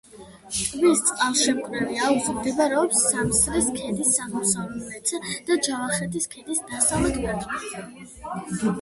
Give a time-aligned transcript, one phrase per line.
[0.53, 5.15] ტბის წყალშემკრები აუზი მდებარეობს სამსრის ქედის აღმოსავლეთ
[5.51, 7.89] და ჯავახეთის ქედის დასავლეთ ფერდობებზე.